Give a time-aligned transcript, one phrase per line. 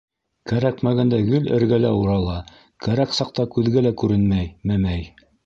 [0.51, 2.39] -Кәрәкмәгәндә гел эргәлә урала,
[2.87, 5.07] кәрәк саҡта күҙгә лә күренмәй, мәмәй.